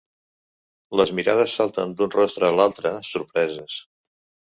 Les 1.01 1.13
mirades 1.19 1.55
salten 1.61 1.95
d'un 2.01 2.17
rostre 2.17 2.51
a 2.51 2.53
l'altre, 2.59 2.97
sorpreses. 3.15 3.81